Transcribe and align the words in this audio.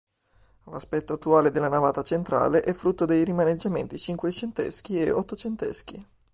L'aspetto 0.63 1.13
attuale 1.13 1.51
della 1.51 1.69
navata 1.69 2.01
centrale 2.01 2.61
è 2.61 2.73
frutto 2.73 3.05
dei 3.05 3.23
rimaneggiamenti 3.23 3.99
cinquecenteschi 3.99 4.99
e 4.99 5.11
ottocenteschi. 5.11 6.07